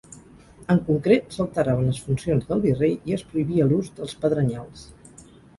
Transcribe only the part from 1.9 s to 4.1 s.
les funcions del virrei i es prohibia l'ús